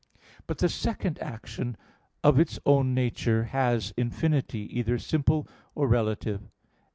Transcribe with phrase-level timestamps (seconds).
[0.47, 1.77] But the second action
[2.23, 6.41] of its own nature has infinity, either simple or relative.